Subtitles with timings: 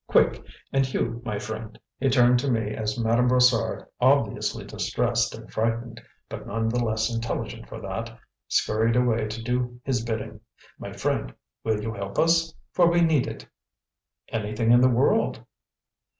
[0.07, 0.43] Quick!
[0.73, 6.01] And you, my friend" he turned to me as Madame Brossard, obviously distressed and frightened,
[6.27, 8.17] but none the less intelligent for that,
[8.47, 10.39] skurried away to do his bidding
[10.79, 12.51] "my friend, will you help us?
[12.71, 13.45] For we need it!"
[14.29, 15.45] "Anything in the world!"